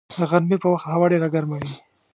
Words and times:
د 0.11 0.11
غرمې 0.29 0.57
په 0.61 0.67
وخت 0.73 0.87
هوا 0.93 1.05
ډېره 1.11 1.27
ګرمه 1.33 1.55
وي 1.61 1.73